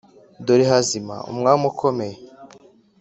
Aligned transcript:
Dore 0.45 0.65
hazima 0.71 1.15
umwami 1.31 1.63
ukomeye 1.71 2.17